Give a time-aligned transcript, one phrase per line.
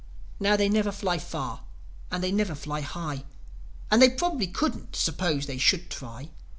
[0.39, 1.61] Now, they never fly far
[2.09, 3.23] and they never fly high,
[3.91, 6.31] And they probably couldn't, suppose they should try.